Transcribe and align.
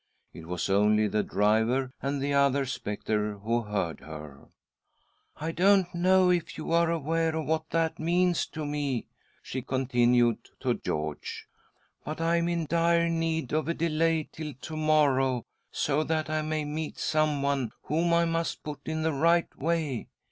It 0.33 0.47
was 0.47 0.67
only 0.67 1.07
the 1.07 1.21
driver 1.21 1.91
and 2.01 2.19
the 2.23 2.33
other 2.33 2.65
spectre 2.65 3.37
who 3.37 3.61
heard 3.61 3.99
her." 3.99 4.47
I 5.37 5.51
don't 5.51 5.93
know 5.93 6.31
if 6.31 6.57
you 6.57 6.71
are 6.71 6.89
aware 6.89 7.35
of 7.35 7.45
what 7.45 7.69
that 7.69 7.99
means 7.99 8.47
to 8.47 8.65
me," 8.65 9.05
she 9.43 9.61
continued 9.61 10.39
to 10.61 10.73
George," 10.73 11.45
but 12.03 12.19
I 12.19 12.37
am 12.37 12.49
in 12.49 12.65
dire 12.65 13.09
need 13.09 13.53
of 13.53 13.67
a 13.67 13.75
delay 13.75 14.27
till 14.31 14.55
to 14.61 14.75
morrow 14.75 15.43
so 15.71 16.03
that 16.03 16.31
I 16.31 16.41
may 16.41 16.65
meet 16.65 16.97
someone 16.97 17.69
whom 17.83 18.11
I 18.11 18.25
must 18.25 18.63
put 18.63 18.79
in 18.85 19.03
the 19.03 19.13
right 19.13 19.55
way. 19.55 20.07